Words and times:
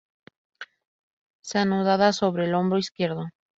Se 1.43 1.59
anudada 1.59 2.11
sobre 2.11 2.45
el 2.45 2.55
hombro 2.55 2.79
izquierdo. 2.79 3.25